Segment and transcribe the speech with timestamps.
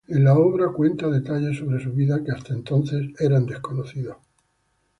[0.07, 4.17] En la obra cuenta detalles sobre su vida que hasta entonces eran desconocidos.